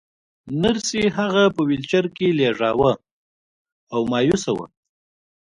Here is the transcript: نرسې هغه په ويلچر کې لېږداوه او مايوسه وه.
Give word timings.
نرسې 0.63 1.01
هغه 1.17 1.43
په 1.55 1.59
ويلچر 1.67 2.05
کې 2.15 2.27
لېږداوه 2.39 2.91
او 3.93 3.99
مايوسه 4.11 4.51
وه. 4.57 4.65